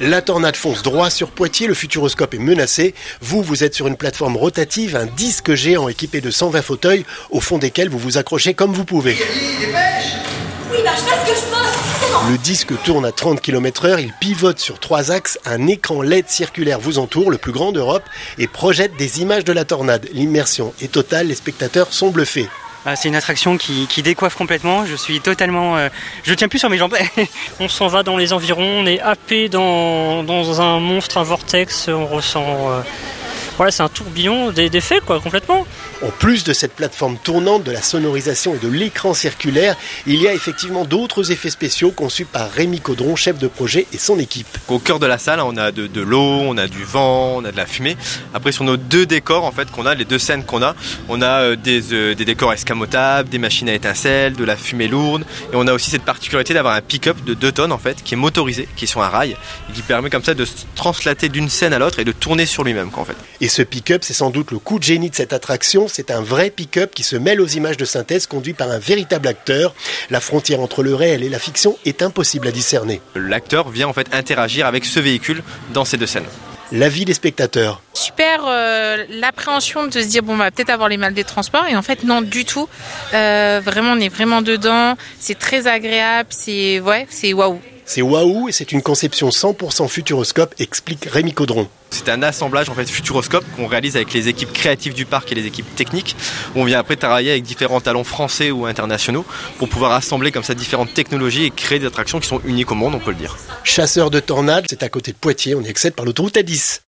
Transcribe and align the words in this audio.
La 0.00 0.22
tornade 0.22 0.54
fonce 0.54 0.82
droit 0.82 1.10
sur 1.10 1.28
Poitiers, 1.30 1.66
le 1.66 1.74
futuroscope 1.74 2.32
est 2.32 2.38
menacé. 2.38 2.94
Vous, 3.20 3.42
vous 3.42 3.64
êtes 3.64 3.74
sur 3.74 3.88
une 3.88 3.96
plateforme 3.96 4.36
rotative, 4.36 4.94
un 4.94 5.06
disque 5.06 5.54
géant 5.54 5.88
équipé 5.88 6.20
de 6.20 6.30
120 6.30 6.62
fauteuils, 6.62 7.04
au 7.30 7.40
fond 7.40 7.58
desquels 7.58 7.88
vous 7.88 7.98
vous 7.98 8.16
accrochez 8.16 8.54
comme 8.54 8.72
vous 8.72 8.84
pouvez. 8.84 9.16
Oui, 10.70 10.78
bah 10.84 10.90
je 10.96 11.02
fais 11.02 11.26
ce 11.26 11.32
que 11.32 11.36
je 11.36 11.44
peux. 11.50 12.30
Le 12.30 12.38
disque 12.38 12.80
tourne 12.84 13.06
à 13.06 13.10
30 13.10 13.40
km 13.40 13.86
heure, 13.86 13.98
il 13.98 14.12
pivote 14.20 14.60
sur 14.60 14.78
trois 14.78 15.10
axes, 15.10 15.38
un 15.44 15.66
écran 15.66 16.00
LED 16.02 16.28
circulaire 16.28 16.78
vous 16.78 16.98
entoure, 16.98 17.32
le 17.32 17.38
plus 17.38 17.52
grand 17.52 17.72
d'Europe, 17.72 18.04
et 18.38 18.46
projette 18.46 18.96
des 18.98 19.20
images 19.20 19.44
de 19.44 19.52
la 19.52 19.64
tornade. 19.64 20.08
L'immersion 20.12 20.74
est 20.80 20.92
totale, 20.92 21.26
les 21.26 21.34
spectateurs 21.34 21.92
sont 21.92 22.10
bluffés. 22.10 22.48
Ah, 22.90 22.96
c'est 22.96 23.08
une 23.08 23.16
attraction 23.16 23.58
qui, 23.58 24.02
décoiffe 24.02 24.34
complètement. 24.34 24.86
Je 24.86 24.94
suis 24.94 25.20
totalement. 25.20 25.76
Euh, 25.76 25.90
je 26.22 26.32
tiens 26.32 26.48
plus 26.48 26.58
sur 26.58 26.70
mes 26.70 26.78
jambes. 26.78 26.96
on 27.60 27.68
s'en 27.68 27.86
va 27.86 28.02
dans 28.02 28.16
les 28.16 28.32
environs, 28.32 28.80
on 28.80 28.86
est 28.86 28.98
happé 29.00 29.50
dans, 29.50 30.22
dans 30.22 30.62
un 30.62 30.80
monstre, 30.80 31.18
un 31.18 31.22
vortex. 31.22 31.88
On 31.88 32.06
ressent. 32.06 32.82
Voilà, 33.58 33.72
c'est 33.72 33.82
un 33.82 33.88
tourbillon 33.88 34.52
d'effets, 34.52 35.00
quoi, 35.04 35.18
complètement. 35.20 35.66
En 36.00 36.10
plus 36.10 36.44
de 36.44 36.52
cette 36.52 36.74
plateforme 36.74 37.18
tournante, 37.18 37.64
de 37.64 37.72
la 37.72 37.82
sonorisation 37.82 38.54
et 38.54 38.58
de 38.58 38.68
l'écran 38.68 39.14
circulaire, 39.14 39.76
il 40.06 40.22
y 40.22 40.28
a 40.28 40.32
effectivement 40.32 40.84
d'autres 40.84 41.32
effets 41.32 41.50
spéciaux 41.50 41.90
conçus 41.90 42.24
par 42.24 42.52
Rémi 42.52 42.80
Caudron, 42.80 43.16
chef 43.16 43.36
de 43.36 43.48
projet 43.48 43.88
et 43.92 43.98
son 43.98 44.20
équipe. 44.20 44.46
Au 44.68 44.78
cœur 44.78 45.00
de 45.00 45.06
la 45.06 45.18
salle, 45.18 45.40
on 45.40 45.56
a 45.56 45.72
de, 45.72 46.00
l'eau, 46.00 46.20
on 46.20 46.56
a 46.56 46.68
du 46.68 46.84
vent, 46.84 47.38
on 47.38 47.44
a 47.44 47.50
de 47.50 47.56
la 47.56 47.66
fumée. 47.66 47.96
Après, 48.32 48.52
sur 48.52 48.62
nos 48.62 48.76
deux 48.76 49.06
décors, 49.06 49.44
en 49.44 49.50
fait, 49.50 49.72
qu'on 49.72 49.86
a, 49.86 49.96
les 49.96 50.04
deux 50.04 50.20
scènes 50.20 50.44
qu'on 50.44 50.62
a, 50.62 50.76
on 51.08 51.20
a 51.20 51.40
euh, 51.40 51.56
euh, 51.66 52.14
des, 52.14 52.24
décors 52.24 52.52
escamotables, 52.52 53.28
des 53.28 53.38
machines 53.38 53.68
à 53.68 53.74
étincelles, 53.74 54.36
de 54.36 54.44
la 54.44 54.56
fumée 54.56 54.86
lourde, 54.86 55.24
et 55.52 55.56
on 55.56 55.66
a 55.66 55.72
aussi 55.72 55.90
cette 55.90 56.04
particularité 56.04 56.54
d'avoir 56.54 56.74
un 56.74 56.80
pick-up 56.80 57.24
de 57.24 57.34
2 57.34 57.50
tonnes, 57.50 57.72
en 57.72 57.78
fait, 57.78 58.04
qui 58.04 58.14
est 58.14 58.16
motorisé, 58.16 58.68
qui 58.76 58.84
est 58.84 58.88
sur 58.88 59.02
un 59.02 59.08
rail, 59.08 59.36
et 59.68 59.72
qui 59.72 59.82
permet 59.82 60.10
comme 60.10 60.22
ça 60.22 60.34
de 60.34 60.44
se 60.44 60.54
translater 60.76 61.28
d'une 61.28 61.48
scène 61.48 61.72
à 61.72 61.80
l'autre 61.80 61.98
et 61.98 62.04
de 62.04 62.12
tourner 62.12 62.46
sur 62.46 62.62
lui-même, 62.62 62.90
en 62.94 63.04
fait. 63.04 63.16
Et 63.40 63.47
ce 63.48 63.62
pick-up, 63.62 64.02
c'est 64.04 64.14
sans 64.14 64.30
doute 64.30 64.50
le 64.50 64.58
coup 64.58 64.78
de 64.78 64.84
génie 64.84 65.10
de 65.10 65.14
cette 65.14 65.32
attraction. 65.32 65.86
C'est 65.88 66.10
un 66.10 66.20
vrai 66.20 66.50
pick-up 66.50 66.94
qui 66.94 67.02
se 67.02 67.16
mêle 67.16 67.40
aux 67.40 67.46
images 67.46 67.76
de 67.76 67.84
synthèse 67.84 68.26
conduit 68.26 68.52
par 68.52 68.70
un 68.70 68.78
véritable 68.78 69.28
acteur. 69.28 69.74
La 70.10 70.20
frontière 70.20 70.60
entre 70.60 70.82
le 70.82 70.94
réel 70.94 71.22
et 71.22 71.28
la 71.28 71.38
fiction 71.38 71.76
est 71.84 72.02
impossible 72.02 72.48
à 72.48 72.50
discerner. 72.50 73.00
L'acteur 73.14 73.68
vient 73.68 73.88
en 73.88 73.92
fait 73.92 74.14
interagir 74.14 74.66
avec 74.66 74.84
ce 74.84 75.00
véhicule 75.00 75.42
dans 75.72 75.84
ces 75.84 75.96
deux 75.96 76.06
scènes. 76.06 76.26
L'avis 76.70 77.06
des 77.06 77.14
spectateurs. 77.14 77.80
Super 77.94 78.44
euh, 78.46 79.04
l'appréhension 79.08 79.86
de 79.86 79.92
se 79.92 80.06
dire 80.06 80.22
bon 80.22 80.36
va 80.36 80.50
peut-être 80.50 80.68
avoir 80.68 80.90
les 80.90 80.98
mal 80.98 81.14
des 81.14 81.24
transports 81.24 81.66
et 81.66 81.74
en 81.74 81.82
fait 81.82 82.04
non 82.04 82.20
du 82.20 82.44
tout. 82.44 82.68
Euh, 83.14 83.60
vraiment 83.64 83.92
on 83.92 84.00
est 84.00 84.10
vraiment 84.10 84.42
dedans. 84.42 84.96
C'est 85.18 85.38
très 85.38 85.66
agréable. 85.66 86.28
C'est 86.30 86.80
ouais 86.80 87.06
c'est 87.08 87.32
waouh. 87.32 87.60
C'est 87.88 88.02
waouh 88.02 88.50
et 88.50 88.52
c'est 88.52 88.72
une 88.72 88.82
conception 88.82 89.30
100% 89.30 89.88
futuroscope, 89.88 90.54
explique 90.58 91.06
Rémi 91.06 91.32
Caudron. 91.32 91.68
C'est 91.88 92.10
un 92.10 92.22
assemblage 92.22 92.68
en 92.68 92.74
fait 92.74 92.84
futuroscope 92.84 93.46
qu'on 93.56 93.66
réalise 93.66 93.96
avec 93.96 94.12
les 94.12 94.28
équipes 94.28 94.52
créatives 94.52 94.92
du 94.92 95.06
parc 95.06 95.32
et 95.32 95.34
les 95.34 95.46
équipes 95.46 95.74
techniques. 95.74 96.14
On 96.54 96.64
vient 96.64 96.80
après 96.80 96.96
travailler 96.96 97.30
avec 97.30 97.44
différents 97.44 97.80
talents 97.80 98.04
français 98.04 98.50
ou 98.50 98.66
internationaux 98.66 99.24
pour 99.56 99.70
pouvoir 99.70 99.92
assembler 99.92 100.32
comme 100.32 100.42
ça 100.42 100.54
différentes 100.54 100.92
technologies 100.92 101.46
et 101.46 101.50
créer 101.50 101.78
des 101.78 101.86
attractions 101.86 102.20
qui 102.20 102.28
sont 102.28 102.42
uniques 102.44 102.70
au 102.70 102.74
monde, 102.74 102.94
on 102.94 102.98
peut 102.98 103.12
le 103.12 103.16
dire. 103.16 103.38
Chasseur 103.64 104.10
de 104.10 104.20
tornades, 104.20 104.66
c'est 104.68 104.82
à 104.82 104.90
côté 104.90 105.12
de 105.12 105.16
Poitiers, 105.16 105.54
on 105.54 105.62
y 105.62 105.68
accède 105.70 105.94
par 105.94 106.04
l'autoroute 106.04 106.36
A10. 106.36 106.80